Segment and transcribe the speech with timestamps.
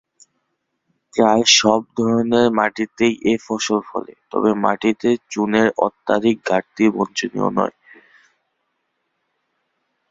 [1.13, 7.75] প্রায় সব ধরনের মাটিতেই এ ফসল ফলে, তবে মাটিতে চুনের অত্যধিক ঘাটতি বাঞ্ছনীয় নয়।